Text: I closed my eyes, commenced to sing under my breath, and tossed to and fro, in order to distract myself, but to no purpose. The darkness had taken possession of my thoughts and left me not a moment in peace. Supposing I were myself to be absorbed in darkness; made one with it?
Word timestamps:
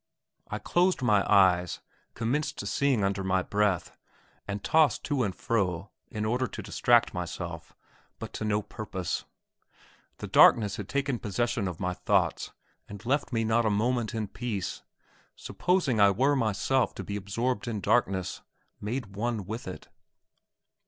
I 0.47 0.57
closed 0.57 1.03
my 1.03 1.23
eyes, 1.31 1.79
commenced 2.15 2.57
to 2.57 2.65
sing 2.65 3.03
under 3.03 3.23
my 3.23 3.43
breath, 3.43 3.95
and 4.47 4.63
tossed 4.63 5.03
to 5.03 5.21
and 5.21 5.35
fro, 5.35 5.91
in 6.09 6.25
order 6.25 6.47
to 6.47 6.61
distract 6.63 7.13
myself, 7.13 7.73
but 8.17 8.33
to 8.33 8.43
no 8.43 8.63
purpose. 8.63 9.25
The 10.17 10.25
darkness 10.25 10.77
had 10.77 10.89
taken 10.89 11.19
possession 11.19 11.67
of 11.67 11.79
my 11.79 11.93
thoughts 11.93 12.51
and 12.89 13.05
left 13.05 13.31
me 13.31 13.43
not 13.43 13.63
a 13.63 13.69
moment 13.69 14.15
in 14.15 14.27
peace. 14.27 14.81
Supposing 15.35 15.99
I 15.99 16.09
were 16.09 16.35
myself 16.35 16.95
to 16.95 17.03
be 17.03 17.15
absorbed 17.15 17.67
in 17.67 17.79
darkness; 17.79 18.41
made 18.79 19.15
one 19.15 19.45
with 19.45 19.67
it? 19.67 19.87